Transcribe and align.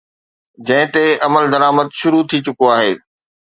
جنهن 0.67 0.87
تي 0.93 1.05
عملدرآمد 1.27 1.87
شروع 1.99 2.23
ٿي 2.29 2.37
چڪو 2.45 2.65
آهي. 2.77 2.91